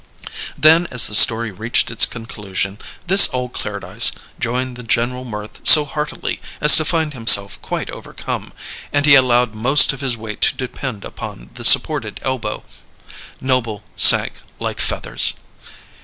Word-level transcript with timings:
Then, 0.57 0.87
as 0.89 1.05
the 1.05 1.13
story 1.13 1.51
reached 1.51 1.91
its 1.91 2.07
conclusion, 2.07 2.79
this 3.05 3.29
old 3.31 3.53
Clairdyce 3.53 4.11
joined 4.39 4.75
the 4.75 4.81
general 4.81 5.23
mirth 5.25 5.61
so 5.63 5.85
heartily 5.85 6.39
as 6.59 6.75
to 6.77 6.85
find 6.85 7.13
himself 7.13 7.61
quite 7.61 7.91
overcome, 7.91 8.51
and 8.91 9.05
he 9.05 9.13
allowed 9.13 9.53
most 9.53 9.93
of 9.93 10.01
his 10.01 10.17
weight 10.17 10.41
to 10.41 10.55
depend 10.55 11.05
upon 11.05 11.51
the 11.53 11.63
supported 11.63 12.19
elbow. 12.23 12.63
Noble 13.39 13.83
sank 13.95 14.41
like 14.57 14.79
feathers. 14.79 15.35